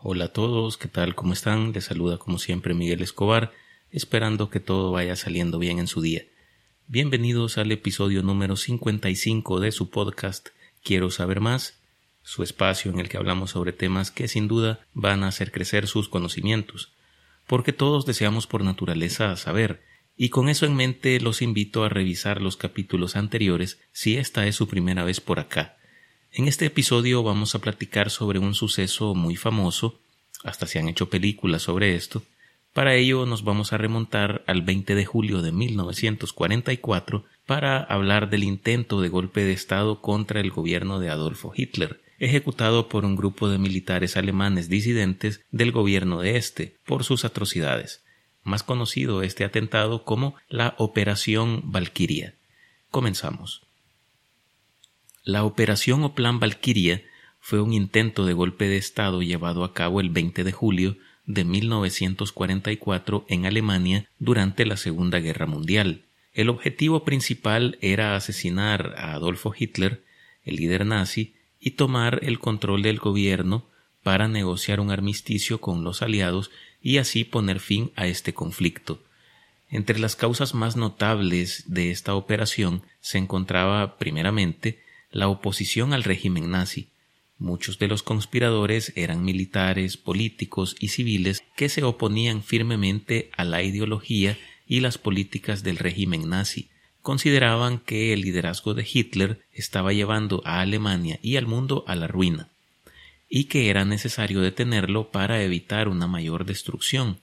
Hola 0.00 0.26
a 0.26 0.32
todos, 0.32 0.76
¿qué 0.76 0.86
tal? 0.86 1.16
¿Cómo 1.16 1.32
están? 1.32 1.72
Les 1.72 1.86
saluda 1.86 2.18
como 2.18 2.38
siempre 2.38 2.72
Miguel 2.72 3.02
Escobar, 3.02 3.50
esperando 3.90 4.48
que 4.48 4.60
todo 4.60 4.92
vaya 4.92 5.16
saliendo 5.16 5.58
bien 5.58 5.80
en 5.80 5.88
su 5.88 6.00
día. 6.00 6.22
Bienvenidos 6.86 7.58
al 7.58 7.72
episodio 7.72 8.22
número 8.22 8.54
55 8.54 9.58
de 9.58 9.72
su 9.72 9.90
podcast 9.90 10.50
Quiero 10.84 11.10
saber 11.10 11.40
más, 11.40 11.80
su 12.22 12.44
espacio 12.44 12.92
en 12.92 13.00
el 13.00 13.08
que 13.08 13.16
hablamos 13.16 13.50
sobre 13.50 13.72
temas 13.72 14.12
que 14.12 14.28
sin 14.28 14.46
duda 14.46 14.86
van 14.94 15.24
a 15.24 15.28
hacer 15.28 15.50
crecer 15.50 15.88
sus 15.88 16.08
conocimientos, 16.08 16.92
porque 17.48 17.72
todos 17.72 18.06
deseamos 18.06 18.46
por 18.46 18.62
naturaleza 18.62 19.34
saber, 19.34 19.82
y 20.16 20.28
con 20.28 20.48
eso 20.48 20.64
en 20.64 20.76
mente 20.76 21.18
los 21.18 21.42
invito 21.42 21.82
a 21.82 21.88
revisar 21.88 22.40
los 22.40 22.56
capítulos 22.56 23.16
anteriores 23.16 23.80
si 23.90 24.16
esta 24.16 24.46
es 24.46 24.54
su 24.54 24.68
primera 24.68 25.02
vez 25.02 25.20
por 25.20 25.40
acá 25.40 25.77
en 26.32 26.46
este 26.48 26.66
episodio 26.66 27.22
vamos 27.22 27.54
a 27.54 27.58
platicar 27.58 28.10
sobre 28.10 28.38
un 28.38 28.54
suceso 28.54 29.14
muy 29.14 29.36
famoso, 29.36 29.98
hasta 30.44 30.66
se 30.66 30.78
han 30.78 30.88
hecho 30.88 31.08
películas 31.08 31.62
sobre 31.62 31.94
esto. 31.96 32.22
Para 32.72 32.94
ello 32.94 33.26
nos 33.26 33.44
vamos 33.44 33.72
a 33.72 33.78
remontar 33.78 34.44
al 34.46 34.62
20 34.62 34.94
de 34.94 35.04
julio 35.04 35.42
de 35.42 35.52
1944 35.52 37.24
para 37.46 37.82
hablar 37.82 38.30
del 38.30 38.44
intento 38.44 39.00
de 39.00 39.08
golpe 39.08 39.42
de 39.42 39.52
Estado 39.52 40.00
contra 40.00 40.40
el 40.40 40.50
gobierno 40.50 41.00
de 41.00 41.10
Adolfo 41.10 41.52
Hitler, 41.56 42.00
ejecutado 42.18 42.88
por 42.88 43.04
un 43.04 43.16
grupo 43.16 43.48
de 43.48 43.58
militares 43.58 44.16
alemanes 44.16 44.68
disidentes 44.68 45.40
del 45.50 45.72
gobierno 45.72 46.20
de 46.20 46.36
este 46.36 46.76
por 46.84 47.04
sus 47.04 47.24
atrocidades. 47.24 48.04
Más 48.42 48.62
conocido 48.62 49.22
este 49.22 49.44
atentado 49.44 50.04
como 50.04 50.36
la 50.48 50.74
Operación 50.78 51.62
Valquiria. 51.64 52.34
Comenzamos. 52.90 53.67
La 55.28 55.44
operación 55.44 56.04
o 56.04 56.14
Plan 56.14 56.40
Valquiria 56.40 57.02
fue 57.38 57.60
un 57.60 57.74
intento 57.74 58.24
de 58.24 58.32
golpe 58.32 58.66
de 58.66 58.78
Estado 58.78 59.20
llevado 59.20 59.62
a 59.62 59.74
cabo 59.74 60.00
el 60.00 60.08
20 60.08 60.42
de 60.42 60.52
julio 60.52 60.96
de 61.26 61.44
1944 61.44 63.26
en 63.28 63.44
Alemania 63.44 64.08
durante 64.18 64.64
la 64.64 64.78
Segunda 64.78 65.18
Guerra 65.18 65.44
Mundial. 65.44 66.06
El 66.32 66.48
objetivo 66.48 67.04
principal 67.04 67.76
era 67.82 68.16
asesinar 68.16 68.94
a 68.96 69.12
Adolfo 69.12 69.52
Hitler, 69.54 70.02
el 70.44 70.56
líder 70.56 70.86
nazi, 70.86 71.34
y 71.60 71.72
tomar 71.72 72.20
el 72.22 72.38
control 72.38 72.80
del 72.80 72.98
gobierno 72.98 73.66
para 74.02 74.28
negociar 74.28 74.80
un 74.80 74.90
armisticio 74.90 75.60
con 75.60 75.84
los 75.84 76.00
aliados 76.00 76.50
y 76.80 76.96
así 76.96 77.24
poner 77.24 77.60
fin 77.60 77.92
a 77.96 78.06
este 78.06 78.32
conflicto. 78.32 79.02
Entre 79.68 79.98
las 79.98 80.16
causas 80.16 80.54
más 80.54 80.76
notables 80.76 81.64
de 81.66 81.90
esta 81.90 82.14
operación 82.14 82.82
se 83.02 83.18
encontraba, 83.18 83.98
primeramente, 83.98 84.87
la 85.10 85.28
oposición 85.28 85.92
al 85.92 86.04
régimen 86.04 86.50
nazi. 86.50 86.90
Muchos 87.38 87.78
de 87.78 87.86
los 87.86 88.02
conspiradores 88.02 88.92
eran 88.96 89.24
militares, 89.24 89.96
políticos 89.96 90.76
y 90.80 90.88
civiles 90.88 91.42
que 91.56 91.68
se 91.68 91.84
oponían 91.84 92.42
firmemente 92.42 93.30
a 93.36 93.44
la 93.44 93.62
ideología 93.62 94.36
y 94.66 94.80
las 94.80 94.98
políticas 94.98 95.62
del 95.62 95.76
régimen 95.76 96.28
nazi. 96.28 96.68
Consideraban 97.00 97.78
que 97.78 98.12
el 98.12 98.22
liderazgo 98.22 98.74
de 98.74 98.86
Hitler 98.92 99.40
estaba 99.52 99.92
llevando 99.92 100.42
a 100.44 100.60
Alemania 100.60 101.20
y 101.22 101.36
al 101.36 101.46
mundo 101.46 101.84
a 101.86 101.94
la 101.94 102.08
ruina, 102.08 102.48
y 103.28 103.44
que 103.44 103.70
era 103.70 103.84
necesario 103.84 104.40
detenerlo 104.40 105.10
para 105.10 105.42
evitar 105.42 105.88
una 105.88 106.08
mayor 106.08 106.44
destrucción. 106.44 107.20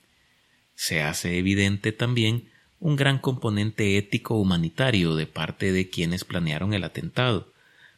Se 0.75 1.03
hace 1.03 1.37
evidente 1.37 1.91
también 1.91 2.49
un 2.79 2.95
gran 2.95 3.19
componente 3.19 3.97
ético 3.97 4.35
humanitario 4.35 5.15
de 5.15 5.27
parte 5.27 5.71
de 5.71 5.89
quienes 5.89 6.23
planearon 6.23 6.73
el 6.73 6.83
atentado 6.83 7.53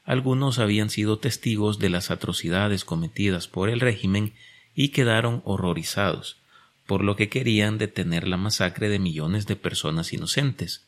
algunos 0.08 0.58
habían 0.58 0.90
sido 0.90 1.20
testigos 1.20 1.80
de 1.80 1.90
las 1.90 2.12
atrocidades 2.12 2.86
cometidas 2.86 3.50
por 3.50 3.70
el 3.70 3.82
régimen 3.82 4.34
y 4.74 4.90
quedaron 4.90 5.42
horrorizados, 5.44 6.38
por 6.86 7.04
lo 7.04 7.18
que 7.18 7.28
querían 7.28 7.78
detener 7.78 8.26
la 8.26 8.38
masacre 8.38 8.88
de 8.88 9.00
millones 9.00 9.48
de 9.48 9.58
personas 9.58 10.14
inocentes. 10.14 10.88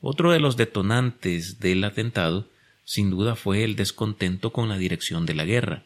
Otro 0.00 0.30
de 0.30 0.38
los 0.38 0.56
detonantes 0.56 1.58
del 1.58 1.82
atentado, 1.82 2.48
sin 2.84 3.10
duda, 3.10 3.34
fue 3.34 3.64
el 3.64 3.74
descontento 3.74 4.52
con 4.52 4.68
la 4.68 4.78
dirección 4.78 5.26
de 5.26 5.34
la 5.34 5.44
guerra. 5.44 5.82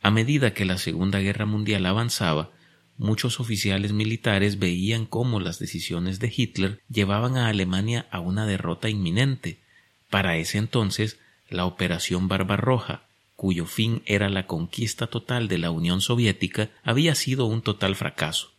A 0.00 0.10
medida 0.10 0.54
que 0.54 0.64
la 0.64 0.78
Segunda 0.78 1.18
Guerra 1.18 1.44
Mundial 1.44 1.84
avanzaba, 1.84 2.52
muchos 2.96 3.38
oficiales 3.38 3.92
militares 3.92 4.58
veían 4.58 5.04
cómo 5.04 5.40
las 5.40 5.58
decisiones 5.58 6.20
de 6.20 6.32
Hitler 6.34 6.80
llevaban 6.88 7.36
a 7.36 7.48
Alemania 7.48 8.06
a 8.10 8.20
una 8.20 8.46
derrota 8.46 8.88
inminente. 8.88 9.60
Para 10.08 10.38
ese 10.38 10.56
entonces, 10.56 11.18
la 11.50 11.66
Operación 11.66 12.28
Barbarroja, 12.28 13.02
cuyo 13.36 13.66
fin 13.66 14.02
era 14.06 14.28
la 14.28 14.46
conquista 14.46 15.08
total 15.08 15.48
de 15.48 15.58
la 15.58 15.70
Unión 15.70 16.00
Soviética, 16.00 16.70
había 16.82 17.14
sido 17.14 17.46
un 17.46 17.60
total 17.60 17.96
fracaso, 17.96 18.52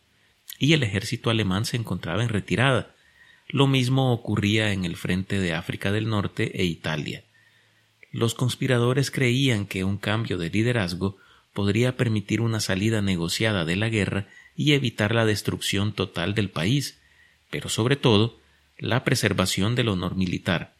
y 0.58 0.74
el 0.74 0.82
ejército 0.82 1.30
alemán 1.30 1.64
se 1.64 1.76
encontraba 1.76 2.22
en 2.22 2.28
retirada. 2.28 2.94
Lo 3.48 3.66
mismo 3.66 4.12
ocurría 4.12 4.72
en 4.72 4.84
el 4.84 4.96
frente 4.96 5.40
de 5.40 5.54
África 5.54 5.90
del 5.90 6.08
Norte 6.08 6.60
e 6.60 6.64
Italia. 6.64 7.24
Los 8.10 8.34
conspiradores 8.34 9.10
creían 9.10 9.66
que 9.66 9.84
un 9.84 9.96
cambio 9.96 10.36
de 10.36 10.50
liderazgo 10.50 11.16
podría 11.54 11.96
permitir 11.96 12.40
una 12.40 12.60
salida 12.60 13.00
negociada 13.00 13.64
de 13.64 13.76
la 13.76 13.88
guerra 13.88 14.28
y 14.54 14.72
evitar 14.72 15.14
la 15.14 15.24
destrucción 15.24 15.92
total 15.92 16.34
del 16.34 16.50
país, 16.50 17.00
pero 17.50 17.68
sobre 17.68 17.96
todo 17.96 18.38
la 18.78 19.04
preservación 19.04 19.74
del 19.74 19.88
honor 19.88 20.14
militar 20.14 20.74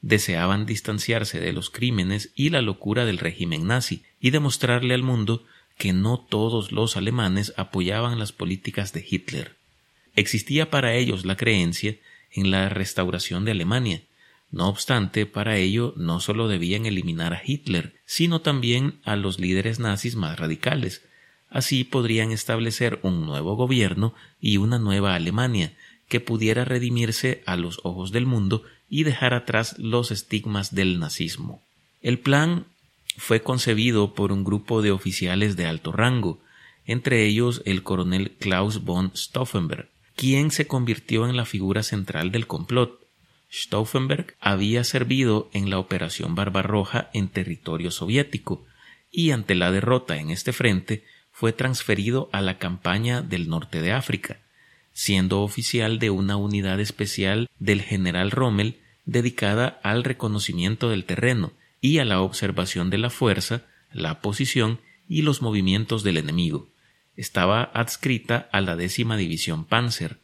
deseaban 0.00 0.66
distanciarse 0.66 1.40
de 1.40 1.52
los 1.52 1.70
crímenes 1.70 2.30
y 2.34 2.50
la 2.50 2.62
locura 2.62 3.04
del 3.04 3.18
régimen 3.18 3.66
nazi 3.66 4.02
y 4.20 4.30
demostrarle 4.30 4.94
al 4.94 5.02
mundo 5.02 5.44
que 5.76 5.92
no 5.92 6.18
todos 6.18 6.72
los 6.72 6.96
alemanes 6.96 7.54
apoyaban 7.56 8.18
las 8.18 8.32
políticas 8.32 8.92
de 8.92 9.04
Hitler. 9.08 9.56
Existía 10.14 10.70
para 10.70 10.94
ellos 10.94 11.24
la 11.24 11.36
creencia 11.36 11.96
en 12.32 12.50
la 12.50 12.68
restauración 12.68 13.44
de 13.44 13.52
Alemania. 13.52 14.02
No 14.50 14.68
obstante, 14.68 15.26
para 15.26 15.56
ello 15.56 15.94
no 15.96 16.20
solo 16.20 16.48
debían 16.48 16.86
eliminar 16.86 17.34
a 17.34 17.42
Hitler, 17.44 18.00
sino 18.04 18.40
también 18.40 19.00
a 19.04 19.14
los 19.14 19.38
líderes 19.38 19.78
nazis 19.78 20.16
más 20.16 20.38
radicales. 20.38 21.04
Así 21.50 21.84
podrían 21.84 22.32
establecer 22.32 22.98
un 23.02 23.24
nuevo 23.26 23.54
gobierno 23.56 24.14
y 24.40 24.56
una 24.56 24.78
nueva 24.78 25.14
Alemania, 25.14 25.76
que 26.08 26.20
pudiera 26.20 26.64
redimirse 26.64 27.42
a 27.46 27.56
los 27.56 27.80
ojos 27.84 28.10
del 28.12 28.26
mundo 28.26 28.62
y 28.88 29.04
dejar 29.04 29.34
atrás 29.34 29.78
los 29.78 30.10
estigmas 30.10 30.74
del 30.74 30.98
nazismo. 30.98 31.62
El 32.00 32.18
plan 32.18 32.66
fue 33.16 33.42
concebido 33.42 34.14
por 34.14 34.32
un 34.32 34.44
grupo 34.44 34.82
de 34.82 34.90
oficiales 34.90 35.56
de 35.56 35.66
alto 35.66 35.92
rango, 35.92 36.40
entre 36.86 37.26
ellos 37.26 37.62
el 37.64 37.82
coronel 37.82 38.36
Klaus 38.38 38.84
von 38.84 39.12
Stauffenberg, 39.14 39.88
quien 40.16 40.50
se 40.50 40.66
convirtió 40.66 41.28
en 41.28 41.36
la 41.36 41.44
figura 41.44 41.82
central 41.82 42.32
del 42.32 42.46
complot. 42.46 42.98
Stauffenberg 43.50 44.36
había 44.40 44.84
servido 44.84 45.50
en 45.52 45.70
la 45.70 45.78
Operación 45.78 46.34
Barbarroja 46.34 47.10
en 47.12 47.28
territorio 47.28 47.90
soviético 47.90 48.64
y 49.10 49.30
ante 49.30 49.54
la 49.54 49.70
derrota 49.72 50.18
en 50.18 50.30
este 50.30 50.52
frente 50.52 51.04
fue 51.32 51.52
transferido 51.52 52.28
a 52.32 52.40
la 52.40 52.58
campaña 52.58 53.22
del 53.22 53.48
norte 53.48 53.80
de 53.80 53.92
África, 53.92 54.40
siendo 54.98 55.42
oficial 55.42 56.00
de 56.00 56.10
una 56.10 56.36
unidad 56.36 56.80
especial 56.80 57.48
del 57.60 57.82
general 57.82 58.32
Rommel 58.32 58.80
dedicada 59.04 59.78
al 59.84 60.02
reconocimiento 60.02 60.90
del 60.90 61.04
terreno 61.04 61.52
y 61.80 61.98
a 61.98 62.04
la 62.04 62.20
observación 62.20 62.90
de 62.90 62.98
la 62.98 63.08
fuerza, 63.08 63.62
la 63.92 64.20
posición 64.20 64.80
y 65.08 65.22
los 65.22 65.40
movimientos 65.40 66.02
del 66.02 66.16
enemigo. 66.16 66.66
Estaba 67.16 67.62
adscrita 67.62 68.48
a 68.50 68.60
la 68.60 68.74
décima 68.74 69.16
división 69.16 69.64
Panzer. 69.66 70.18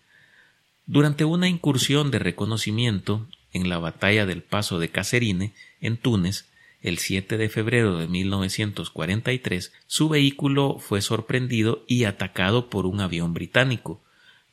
Durante 0.87 1.25
una 1.25 1.49
incursión 1.49 2.11
de 2.11 2.19
reconocimiento 2.19 3.29
en 3.53 3.69
la 3.69 3.79
batalla 3.79 4.27
del 4.27 4.43
Paso 4.43 4.81
de 4.81 4.89
Caserine, 4.89 5.55
en 5.81 5.99
Túnez, 5.99 6.47
el 6.83 6.99
7 6.99 7.37
de 7.37 7.49
febrero 7.49 7.97
de 7.97 8.09
1943, 8.09 9.73
su 9.87 10.09
vehículo 10.09 10.81
fue 10.81 11.01
sorprendido 11.01 11.85
y 11.87 12.05
atacado 12.05 12.71
por 12.71 12.87
un 12.87 13.01
avión 13.01 13.35
británico, 13.35 14.01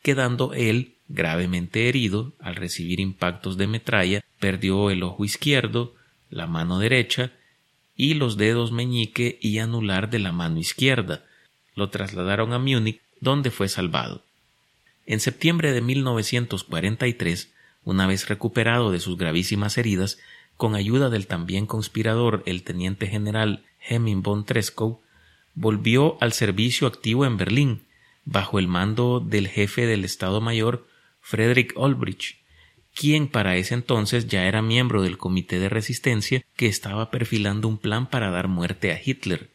quedando 0.01 0.53
él 0.53 0.95
gravemente 1.07 1.89
herido 1.89 2.33
al 2.39 2.56
recibir 2.56 3.00
impactos 3.00 3.57
de 3.57 3.68
metralla, 3.68 4.24
perdió 4.39 4.89
el 4.89 5.03
ojo 5.03 5.25
izquierdo, 5.25 5.94
la 6.30 6.48
mano 6.48 6.80
derecha 6.80 7.31
y 7.95 8.13
los 8.13 8.38
dedos 8.38 8.71
meñique 8.71 9.38
y 9.42 9.59
anular 9.59 10.09
de 10.09 10.19
la 10.19 10.31
mano 10.31 10.59
izquierda. 10.59 11.24
Lo 11.75 11.89
trasladaron 11.89 12.53
a 12.53 12.59
Múnich, 12.59 13.01
donde 13.19 13.51
fue 13.51 13.68
salvado. 13.68 14.24
En 15.06 15.19
septiembre 15.19 15.71
de 15.74 15.81
1943, 15.81 17.51
una 17.83 18.07
vez 18.07 18.27
recuperado 18.30 18.92
de 18.92 19.00
sus 19.00 19.18
gravísimas 19.18 19.77
heridas, 19.77 20.19
con 20.57 20.75
ayuda 20.75 21.09
del 21.09 21.27
también 21.27 21.65
conspirador 21.65 22.44
el 22.45 22.63
teniente 22.63 23.07
general 23.07 23.63
Hemming 23.88 24.21
von 24.21 24.45
Treschow, 24.45 25.01
volvió 25.54 26.18
al 26.21 26.33
servicio 26.33 26.88
activo 26.88 27.25
en 27.25 27.38
Berlín, 27.38 27.81
bajo 28.25 28.59
el 28.59 28.68
mando 28.68 29.19
del 29.19 29.47
jefe 29.47 29.85
del 29.85 30.06
Estado 30.06 30.41
Mayor 30.41 30.88
Frederick 31.19 31.73
Olbrich, 31.75 32.41
quien 32.94 33.27
para 33.27 33.56
ese 33.56 33.73
entonces 33.73 34.27
ya 34.27 34.45
era 34.45 34.62
miembro 34.62 35.01
del 35.01 35.18
Comité 35.18 35.59
de 35.59 35.69
Resistencia 35.69 36.44
que 36.56 36.68
estaba 36.68 37.09
perfilando 37.09 37.68
un 37.68 37.77
plan 37.77 38.09
para 38.09 38.31
dar 38.31 38.47
muerte 38.47 38.91
a 38.91 39.00
Hitler. 39.03 39.50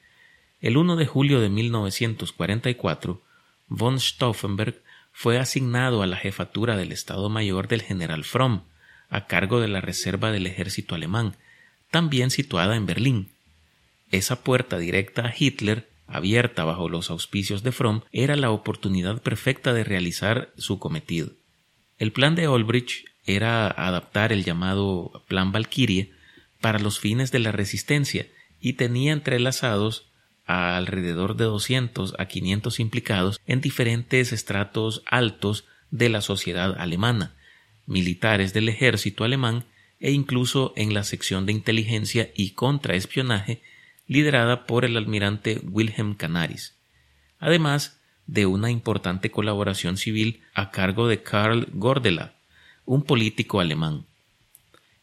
El 0.60 0.76
1 0.76 0.96
de 0.96 1.06
julio 1.06 1.40
de 1.40 1.48
1944, 1.48 3.22
von 3.68 4.00
Stauffenberg 4.00 4.82
fue 5.12 5.38
asignado 5.38 6.02
a 6.02 6.06
la 6.06 6.16
jefatura 6.16 6.76
del 6.76 6.92
Estado 6.92 7.28
Mayor 7.28 7.68
del 7.68 7.82
general 7.82 8.24
Fromm, 8.24 8.62
a 9.08 9.26
cargo 9.26 9.60
de 9.60 9.68
la 9.68 9.80
reserva 9.80 10.30
del 10.30 10.46
ejército 10.46 10.94
alemán, 10.94 11.36
también 11.90 12.30
situada 12.30 12.76
en 12.76 12.86
Berlín. 12.86 13.30
Esa 14.10 14.42
puerta 14.42 14.78
directa 14.78 15.26
a 15.26 15.34
Hitler, 15.36 15.88
abierta 16.06 16.64
bajo 16.64 16.88
los 16.88 17.10
auspicios 17.10 17.62
de 17.62 17.72
Fromm, 17.72 18.02
era 18.12 18.36
la 18.36 18.50
oportunidad 18.50 19.22
perfecta 19.22 19.72
de 19.72 19.84
realizar 19.84 20.52
su 20.56 20.78
cometido. 20.78 21.32
El 21.98 22.12
plan 22.12 22.34
de 22.34 22.48
Olbrich 22.48 23.04
era 23.24 23.66
adaptar 23.66 24.32
el 24.32 24.44
llamado 24.44 25.24
Plan 25.28 25.52
Valkyrie 25.52 26.12
para 26.60 26.78
los 26.78 27.00
fines 27.00 27.32
de 27.32 27.40
la 27.40 27.52
resistencia 27.52 28.26
y 28.60 28.74
tenía 28.74 29.12
entrelazados 29.12 30.08
a 30.46 30.76
alrededor 30.76 31.36
de 31.36 31.44
200 31.44 32.14
a 32.18 32.26
500 32.26 32.80
implicados 32.80 33.40
en 33.46 33.60
diferentes 33.60 34.32
estratos 34.32 35.02
altos 35.06 35.64
de 35.90 36.08
la 36.08 36.20
sociedad 36.20 36.76
alemana, 36.78 37.34
militares 37.86 38.52
del 38.52 38.68
ejército 38.68 39.24
alemán 39.24 39.64
e 39.98 40.12
incluso 40.12 40.72
en 40.76 40.94
la 40.94 41.04
sección 41.04 41.46
de 41.46 41.52
inteligencia 41.52 42.30
y 42.34 42.50
contraespionaje 42.50 43.62
liderada 44.06 44.66
por 44.66 44.84
el 44.84 44.96
almirante 44.96 45.60
Wilhelm 45.64 46.14
Canaris, 46.14 46.74
además 47.38 48.00
de 48.26 48.46
una 48.46 48.70
importante 48.70 49.30
colaboración 49.30 49.96
civil 49.96 50.42
a 50.54 50.70
cargo 50.70 51.08
de 51.08 51.22
Karl 51.22 51.68
Gordela, 51.72 52.34
un 52.84 53.02
político 53.02 53.60
alemán. 53.60 54.06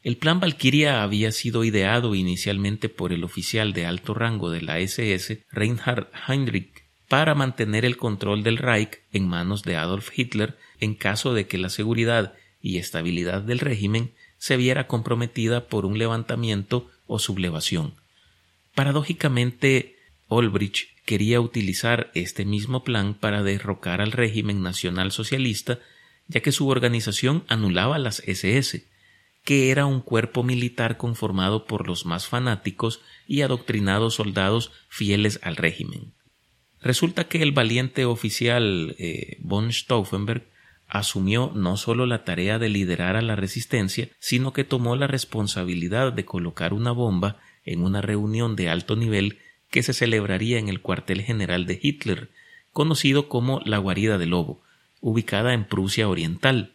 El 0.01 0.17
plan 0.17 0.41
Valkyria 0.41 1.01
había 1.01 1.31
sido 1.31 1.63
ideado 1.63 2.13
inicialmente 2.13 2.89
por 2.89 3.13
el 3.13 3.23
oficial 3.23 3.71
de 3.71 3.85
alto 3.85 4.13
rango 4.13 4.49
de 4.49 4.61
la 4.61 4.79
SS, 4.79 5.45
Reinhard 5.49 6.07
Heinrich, 6.27 6.83
para 7.07 7.35
mantener 7.35 7.85
el 7.85 7.95
control 7.95 8.43
del 8.43 8.57
Reich 8.57 8.99
en 9.11 9.27
manos 9.27 9.63
de 9.63 9.77
Adolf 9.77 10.09
Hitler 10.17 10.57
en 10.79 10.95
caso 10.95 11.33
de 11.33 11.47
que 11.47 11.57
la 11.57 11.69
seguridad 11.69 12.33
y 12.61 12.77
estabilidad 12.77 13.41
del 13.41 13.59
régimen 13.59 14.13
se 14.37 14.57
viera 14.57 14.87
comprometida 14.87 15.67
por 15.67 15.85
un 15.85 15.97
levantamiento 15.97 16.89
o 17.07 17.19
sublevación. 17.19 17.93
Paradójicamente, 18.75 19.97
Olbrich 20.27 20.87
quería 21.05 21.39
utilizar 21.41 22.11
este 22.15 22.45
mismo 22.45 22.83
plan 22.83 23.13
para 23.13 23.43
derrocar 23.43 24.01
al 24.01 24.11
régimen 24.11 24.61
nacional 24.61 25.11
socialista, 25.11 25.79
ya 26.27 26.41
que 26.41 26.51
su 26.51 26.67
organización 26.67 27.43
anulaba 27.47 27.99
las 27.99 28.21
SS, 28.25 28.87
que 29.43 29.69
era 29.71 29.85
un 29.85 30.01
cuerpo 30.01 30.43
militar 30.43 30.97
conformado 30.97 31.65
por 31.65 31.87
los 31.87 32.05
más 32.05 32.27
fanáticos 32.27 33.01
y 33.27 33.41
adoctrinados 33.41 34.15
soldados 34.15 34.71
fieles 34.87 35.39
al 35.43 35.57
régimen. 35.57 36.13
Resulta 36.81 37.27
que 37.27 37.41
el 37.41 37.51
valiente 37.51 38.05
oficial 38.05 38.95
eh, 38.97 39.37
von 39.39 39.71
Stauffenberg 39.71 40.47
asumió 40.87 41.51
no 41.55 41.77
solo 41.77 42.05
la 42.05 42.23
tarea 42.23 42.59
de 42.59 42.69
liderar 42.69 43.15
a 43.15 43.21
la 43.21 43.35
resistencia, 43.35 44.09
sino 44.19 44.53
que 44.53 44.63
tomó 44.63 44.95
la 44.95 45.07
responsabilidad 45.07 46.13
de 46.13 46.25
colocar 46.25 46.73
una 46.73 46.91
bomba 46.91 47.39
en 47.65 47.81
una 47.81 48.01
reunión 48.01 48.55
de 48.55 48.69
alto 48.69 48.95
nivel 48.95 49.39
que 49.69 49.83
se 49.83 49.93
celebraría 49.93 50.59
en 50.59 50.69
el 50.69 50.81
cuartel 50.81 51.21
general 51.21 51.65
de 51.65 51.79
Hitler, 51.81 52.29
conocido 52.71 53.29
como 53.29 53.61
la 53.65 53.77
Guarida 53.77 54.17
del 54.17 54.31
Lobo, 54.31 54.61
ubicada 55.01 55.53
en 55.53 55.65
Prusia 55.65 56.07
Oriental, 56.07 56.73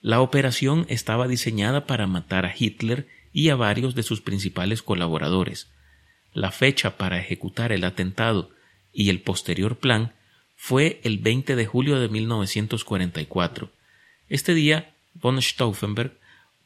la 0.00 0.22
operación 0.22 0.86
estaba 0.88 1.28
diseñada 1.28 1.86
para 1.86 2.06
matar 2.06 2.46
a 2.46 2.54
Hitler 2.56 3.06
y 3.32 3.50
a 3.50 3.56
varios 3.56 3.94
de 3.94 4.02
sus 4.02 4.22
principales 4.22 4.82
colaboradores. 4.82 5.68
La 6.32 6.50
fecha 6.52 6.96
para 6.96 7.18
ejecutar 7.18 7.70
el 7.72 7.84
atentado 7.84 8.50
y 8.92 9.10
el 9.10 9.20
posterior 9.20 9.78
plan 9.78 10.14
fue 10.56 11.00
el 11.04 11.18
20 11.18 11.54
de 11.54 11.66
julio 11.66 12.00
de 12.00 12.08
1944. 12.08 13.70
Este 14.28 14.54
día, 14.54 14.94
von 15.14 15.40
Stauffenberg 15.42 16.16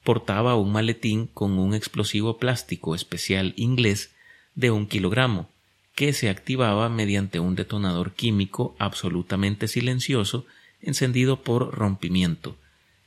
portaba 0.05 0.55
un 0.55 0.71
maletín 0.71 1.27
con 1.27 1.59
un 1.59 1.75
explosivo 1.75 2.39
plástico 2.39 2.95
especial 2.95 3.55
inglés 3.57 4.15
de 4.55 4.71
un 4.71 4.87
kilogramo, 4.87 5.49
que 5.95 6.13
se 6.13 6.29
activaba 6.29 6.89
mediante 6.89 7.41
un 7.41 7.55
detonador 7.55 8.13
químico 8.13 8.77
absolutamente 8.79 9.67
silencioso 9.67 10.47
encendido 10.81 11.43
por 11.43 11.75
rompimiento. 11.75 12.57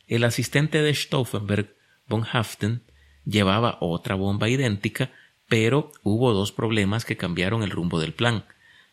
El 0.07 0.23
asistente 0.23 0.81
de 0.81 0.94
Stauffenberg, 0.94 1.73
von 2.07 2.25
Haften, 2.31 2.81
llevaba 3.25 3.77
otra 3.81 4.15
bomba 4.15 4.49
idéntica, 4.49 5.11
pero 5.47 5.91
hubo 6.01 6.33
dos 6.33 6.51
problemas 6.51 7.05
que 7.05 7.17
cambiaron 7.17 7.61
el 7.61 7.69
rumbo 7.69 7.99
del 7.99 8.13
plan. 8.13 8.45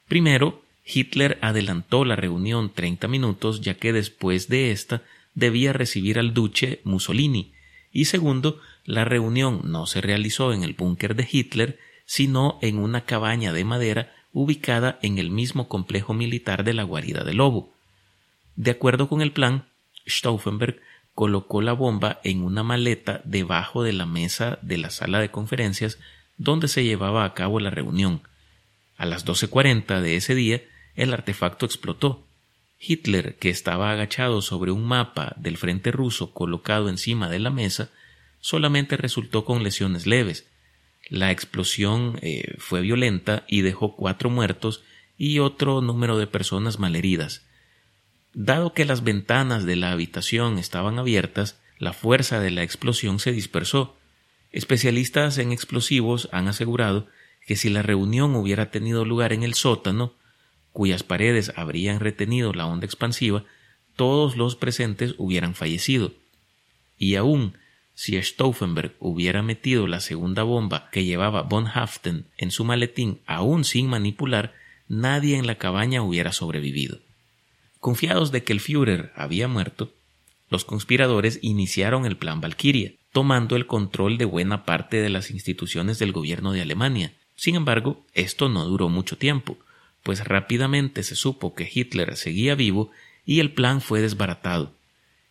Primero, 0.08 0.62
Hitler 0.84 1.38
adelantó 1.40 2.04
la 2.04 2.16
reunión 2.16 2.70
treinta 2.70 3.08
minutos, 3.08 3.62
ya 3.62 3.74
que 3.74 3.92
después 3.92 4.48
de 4.48 4.70
esta 4.70 5.02
debía 5.34 5.72
recibir 5.72 6.18
al 6.18 6.34
duce 6.34 6.80
Mussolini, 6.84 7.53
y 7.94 8.06
segundo, 8.06 8.61
la 8.85 9.05
reunión 9.05 9.62
no 9.64 9.87
se 9.87 10.02
realizó 10.02 10.52
en 10.52 10.64
el 10.64 10.75
búnker 10.75 11.14
de 11.14 11.26
Hitler, 11.31 11.79
sino 12.05 12.58
en 12.61 12.79
una 12.79 13.06
cabaña 13.06 13.52
de 13.52 13.64
madera 13.64 14.12
ubicada 14.32 14.99
en 15.00 15.19
el 15.19 15.31
mismo 15.31 15.69
complejo 15.69 16.12
militar 16.12 16.64
de 16.64 16.75
la 16.75 16.82
guarida 16.82 17.23
del 17.23 17.37
lobo. 17.37 17.73
De 18.56 18.73
acuerdo 18.73 19.08
con 19.08 19.23
el 19.23 19.32
plan, 19.32 19.69
Stauffenberg 20.06 20.81
colocó 21.14 21.62
la 21.62 21.73
bomba 21.73 22.20
en 22.25 22.43
una 22.43 22.64
maleta 22.64 23.23
debajo 23.25 23.85
de 23.85 23.93
la 23.93 24.06
mesa 24.06 24.58
de 24.61 24.76
la 24.76 24.90
sala 24.90 25.20
de 25.20 25.31
conferencias 25.31 25.99
donde 26.37 26.67
se 26.67 26.82
llevaba 26.82 27.25
a 27.25 27.32
cabo 27.32 27.61
la 27.61 27.70
reunión. 27.70 28.23
A 28.97 29.06
las 29.06 29.25
12.40 29.25 30.00
de 30.00 30.17
ese 30.17 30.35
día, 30.35 30.62
el 30.97 31.12
artefacto 31.12 31.64
explotó. 31.64 32.25
Hitler, 32.86 33.36
que 33.36 33.50
estaba 33.50 33.90
agachado 33.90 34.42
sobre 34.42 34.70
un 34.70 34.84
mapa 34.84 35.34
del 35.38 35.56
frente 35.56 35.90
ruso 35.90 36.32
colocado 36.32 36.88
encima 36.88 37.28
de 37.28 37.38
la 37.38 37.50
mesa, 37.50 37.90
solamente 38.40 38.96
resultó 38.96 39.44
con 39.44 39.62
lesiones 39.62 40.06
leves. 40.06 40.46
La 41.08 41.31
explosión 41.31 42.19
eh, 42.22 42.54
fue 42.58 42.81
violenta 42.81 43.44
y 43.46 43.62
dejó 43.62 43.96
cuatro 43.96 44.31
muertos 44.31 44.82
y 45.16 45.38
otro 45.38 45.81
número 45.81 46.19
de 46.19 46.26
personas 46.26 46.78
malheridas. 46.78 47.46
Dado 48.32 48.72
que 48.72 48.84
las 48.84 49.04
ventanas 49.04 49.64
de 49.64 49.76
la 49.76 49.92
habitación 49.92 50.58
estaban 50.58 50.98
abiertas, 50.98 51.60
la 51.78 51.92
fuerza 51.92 52.40
de 52.40 52.50
la 52.50 52.62
explosión 52.62 53.20
se 53.20 53.32
dispersó. 53.32 53.96
Especialistas 54.50 55.38
en 55.38 55.52
explosivos 55.52 56.28
han 56.32 56.48
asegurado 56.48 57.06
que 57.46 57.56
si 57.56 57.70
la 57.70 57.82
reunión 57.82 58.34
hubiera 58.34 58.70
tenido 58.70 59.04
lugar 59.04 59.32
en 59.32 59.42
el 59.42 59.54
sótano, 59.54 60.14
cuyas 60.75 61.05
paredes 61.05 61.53
habrían 61.55 62.00
retenido 62.00 62.52
la 62.52 62.66
onda 62.66 62.85
expansiva, 62.85 63.45
todos 63.95 64.37
los 64.37 64.57
presentes 64.57 65.14
hubieran 65.19 65.54
fallecido. 65.54 66.12
Y 66.99 67.14
aún 67.14 67.57
si 67.95 68.21
Stauffenberg 68.21 68.97
hubiera 68.99 69.40
metido 69.43 69.87
la 69.87 70.00
segunda 70.00 70.43
bomba 70.43 70.90
que 70.90 71.04
llevaba 71.04 71.43
von 71.43 71.69
Haften 71.69 72.26
en 72.37 72.50
su 72.50 72.64
maletín 72.64 73.21
aún 73.25 73.62
sin 73.62 73.87
manipular, 73.87 74.52
nadie 74.88 75.38
en 75.38 75.47
la 75.47 75.59
cabaña 75.59 76.02
hubiera 76.02 76.33
sobrevivido. 76.33 76.99
Confiados 77.78 78.33
de 78.33 78.43
que 78.43 78.52
el 78.52 78.59
Führer 78.59 79.12
había 79.14 79.47
muerto, 79.47 79.93
los 80.50 80.64
conspiradores 80.64 81.38
iniciaron 81.40 82.04
el 82.04 82.16
Plan 82.16 82.40
Valkyria, 82.40 82.93
tomando 83.12 83.54
el 83.54 83.69
control 83.69 84.19
de 84.19 84.25
buena 84.25 84.64
parte 84.64 85.00
de 85.00 85.09
las 85.09 85.31
instituciones 85.31 86.00
del 86.00 86.11
gobierno 86.11 86.50
de 86.50 86.62
Alemania. 86.62 87.12
Sin 87.37 87.54
embargo, 87.54 88.04
esto 88.12 88.49
no 88.49 88.64
duró 88.64 88.88
mucho 88.88 89.16
tiempo, 89.16 89.57
pues 90.04 90.23
rápidamente 90.23 91.02
se 91.02 91.16
supo 91.16 91.54
que 91.54 91.68
Hitler 91.73 92.16
seguía 92.16 92.54
vivo 92.54 92.92
y 93.25 93.40
el 93.40 93.52
plan 93.52 93.80
fue 93.80 94.00
desbaratado. 94.00 94.73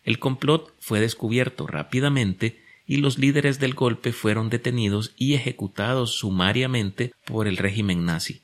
El 0.02 0.18
complot 0.18 0.74
fue 0.80 1.00
descubierto 1.00 1.66
rápidamente 1.66 2.60
y 2.86 2.98
los 2.98 3.18
líderes 3.18 3.58
del 3.60 3.72
golpe 3.72 4.12
fueron 4.12 4.50
detenidos 4.50 5.14
y 5.16 5.34
ejecutados 5.34 6.10
sumariamente 6.18 7.12
por 7.24 7.48
el 7.48 7.56
régimen 7.56 8.04
nazi. 8.04 8.42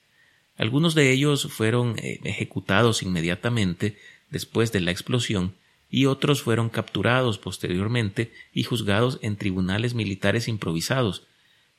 Algunos 0.57 0.95
de 0.95 1.11
ellos 1.11 1.53
fueron 1.53 1.99
eh, 1.99 2.21
ejecutados 2.25 3.03
inmediatamente 3.03 3.99
después 4.31 4.73
de 4.73 4.81
la 4.81 4.93
explosión 4.93 5.57
y 5.91 6.07
otros 6.07 6.43
fueron 6.43 6.69
capturados 6.69 7.39
posteriormente 7.39 8.33
y 8.55 8.63
juzgados 8.63 9.19
en 9.23 9.37
tribunales 9.37 9.95
militares 9.95 10.47
improvisados. 10.47 11.27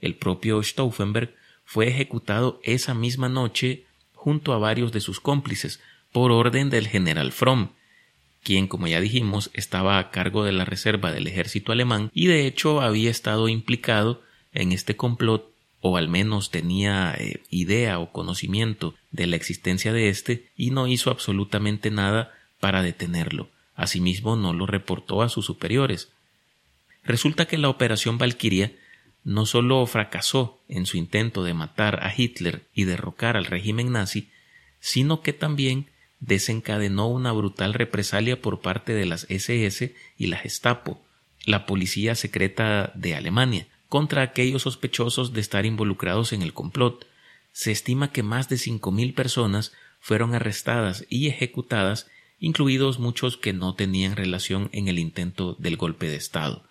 El 0.01 0.15
propio 0.15 0.61
Stauffenberg 0.61 1.33
fue 1.63 1.87
ejecutado 1.87 2.59
esa 2.63 2.93
misma 2.93 3.29
noche 3.29 3.85
junto 4.21 4.53
a 4.53 4.59
varios 4.59 4.91
de 4.91 5.01
sus 5.01 5.19
cómplices 5.19 5.79
por 6.11 6.31
orden 6.31 6.69
del 6.69 6.87
general 6.87 7.31
Fromm, 7.31 7.69
quien, 8.43 8.67
como 8.67 8.85
ya 8.85 9.01
dijimos, 9.01 9.49
estaba 9.55 9.97
a 9.97 10.11
cargo 10.11 10.43
de 10.43 10.51
la 10.51 10.63
reserva 10.63 11.11
del 11.11 11.25
ejército 11.25 11.71
alemán 11.71 12.11
y 12.13 12.27
de 12.27 12.45
hecho 12.45 12.81
había 12.81 13.09
estado 13.09 13.49
implicado 13.49 14.21
en 14.53 14.73
este 14.73 14.95
complot 14.95 15.51
o 15.79 15.97
al 15.97 16.07
menos 16.07 16.51
tenía 16.51 17.15
eh, 17.17 17.41
idea 17.49 17.97
o 17.97 18.11
conocimiento 18.11 18.93
de 19.09 19.25
la 19.25 19.37
existencia 19.37 19.91
de 19.91 20.09
éste 20.09 20.51
y 20.55 20.69
no 20.69 20.85
hizo 20.85 21.09
absolutamente 21.09 21.89
nada 21.89 22.31
para 22.59 22.83
detenerlo. 22.83 23.49
Asimismo, 23.73 24.35
no 24.35 24.53
lo 24.53 24.67
reportó 24.67 25.23
a 25.23 25.29
sus 25.29 25.47
superiores. 25.47 26.09
Resulta 27.03 27.47
que 27.47 27.57
la 27.57 27.69
operación 27.69 28.19
Valquiria 28.19 28.71
no 29.23 29.45
solo 29.45 29.85
fracasó 29.85 30.61
en 30.67 30.85
su 30.85 30.97
intento 30.97 31.43
de 31.43 31.53
matar 31.53 32.03
a 32.03 32.13
Hitler 32.15 32.67
y 32.73 32.85
derrocar 32.85 33.37
al 33.37 33.45
régimen 33.45 33.91
nazi, 33.91 34.29
sino 34.79 35.21
que 35.21 35.33
también 35.33 35.87
desencadenó 36.19 37.07
una 37.07 37.31
brutal 37.31 37.73
represalia 37.73 38.41
por 38.41 38.61
parte 38.61 38.93
de 38.93 39.05
las 39.05 39.25
SS 39.29 39.93
y 40.17 40.27
la 40.27 40.37
Gestapo, 40.37 41.01
la 41.45 41.65
policía 41.65 42.15
secreta 42.15 42.91
de 42.95 43.15
Alemania, 43.15 43.67
contra 43.89 44.21
aquellos 44.21 44.63
sospechosos 44.63 45.33
de 45.33 45.41
estar 45.41 45.65
involucrados 45.65 46.31
en 46.33 46.41
el 46.41 46.53
complot. 46.53 47.07
Se 47.51 47.71
estima 47.71 48.11
que 48.11 48.23
más 48.23 48.49
de 48.49 48.57
cinco 48.57 48.91
mil 48.91 49.13
personas 49.13 49.73
fueron 49.99 50.33
arrestadas 50.33 51.05
y 51.09 51.27
ejecutadas, 51.27 52.07
incluidos 52.39 52.99
muchos 52.99 53.37
que 53.37 53.53
no 53.53 53.75
tenían 53.75 54.15
relación 54.15 54.69
en 54.71 54.87
el 54.87 54.97
intento 54.97 55.55
del 55.59 55.77
golpe 55.77 56.07
de 56.07 56.15
Estado. 56.15 56.63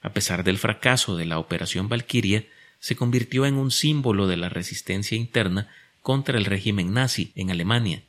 A 0.00 0.12
pesar 0.12 0.44
del 0.44 0.58
fracaso 0.58 1.16
de 1.16 1.26
la 1.26 1.38
Operación 1.38 1.88
Valquiria, 1.88 2.46
se 2.78 2.96
convirtió 2.96 3.44
en 3.44 3.54
un 3.54 3.70
símbolo 3.70 4.26
de 4.26 4.38
la 4.38 4.48
resistencia 4.48 5.16
interna 5.16 5.68
contra 6.02 6.38
el 6.38 6.46
régimen 6.46 6.94
nazi 6.94 7.32
en 7.34 7.50
Alemania. 7.50 8.02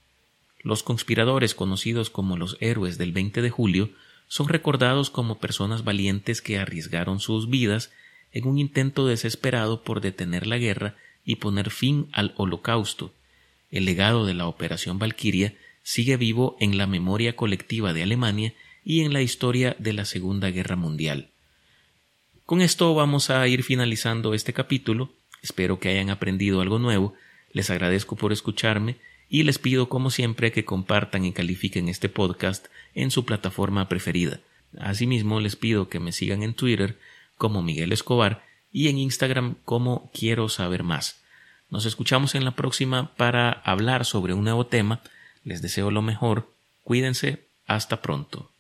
Los 0.64 0.84
conspiradores 0.84 1.56
conocidos 1.56 2.10
como 2.10 2.38
los 2.38 2.56
héroes 2.62 2.98
del 2.98 3.12
20 3.12 3.42
de 3.42 3.50
julio 3.50 3.90
son 4.28 4.48
recordados 4.48 5.10
como 5.10 5.40
personas 5.40 5.84
valientes 5.84 6.42
que 6.42 6.58
arriesgaron 6.58 7.20
sus 7.20 7.50
vidas 7.50 7.92
en 8.32 8.48
un 8.48 8.60
intento 8.60 9.08
desesperado 9.08 9.84
por 9.84 10.00
detener 10.00 10.48
la 10.48 10.58
guerra 10.58 10.96
y 11.26 11.38
poner 11.38 11.70
fin 11.70 12.08
al 12.14 12.34
holocausto. 12.38 13.14
El 13.72 13.84
legado 13.84 14.26
de 14.26 14.34
la 14.34 14.48
Operación 14.48 15.00
Valquiria 15.00 15.56
sigue 15.84 16.16
vivo 16.16 16.56
en 16.62 16.78
la 16.78 16.88
memoria 16.88 17.36
colectiva 17.36 17.92
de 17.92 18.04
Alemania 18.04 18.54
y 18.86 19.02
en 19.02 19.12
la 19.12 19.22
historia 19.22 19.76
de 19.80 19.94
la 19.94 20.06
Segunda 20.06 20.50
Guerra 20.50 20.78
Mundial. 20.78 21.31
Con 22.52 22.60
esto 22.60 22.94
vamos 22.94 23.30
a 23.30 23.48
ir 23.48 23.64
finalizando 23.64 24.34
este 24.34 24.52
capítulo. 24.52 25.14
Espero 25.42 25.80
que 25.80 25.88
hayan 25.88 26.10
aprendido 26.10 26.60
algo 26.60 26.80
nuevo. 26.80 27.14
Les 27.54 27.70
agradezco 27.70 28.18
por 28.18 28.34
escucharme 28.34 28.98
y 29.30 29.44
les 29.44 29.58
pido 29.58 29.88
como 29.88 30.10
siempre 30.10 30.52
que 30.52 30.66
compartan 30.66 31.24
y 31.24 31.32
califiquen 31.32 31.88
este 31.88 32.10
podcast 32.10 32.68
en 32.94 33.10
su 33.10 33.24
plataforma 33.24 33.88
preferida. 33.88 34.42
Asimismo 34.78 35.40
les 35.40 35.56
pido 35.56 35.88
que 35.88 36.02
me 36.02 36.12
sigan 36.12 36.44
en 36.44 36.54
Twitter 36.54 37.00
como 37.38 37.64
Miguel 37.64 37.94
Escobar 37.94 38.44
y 38.70 38.90
en 38.90 38.98
Instagram 38.98 39.56
como 39.64 40.12
Quiero 40.14 40.50
saber 40.50 40.84
más. 40.84 41.22
Nos 41.70 41.86
escuchamos 41.86 42.36
en 42.36 42.44
la 42.44 42.58
próxima 42.58 43.16
para 43.16 43.50
hablar 43.64 44.04
sobre 44.04 44.34
un 44.34 44.44
nuevo 44.44 44.66
tema. 44.66 45.00
Les 45.46 45.62
deseo 45.62 45.90
lo 45.90 46.02
mejor. 46.02 46.52
Cuídense. 46.84 47.48
Hasta 47.66 48.02
pronto. 48.02 48.51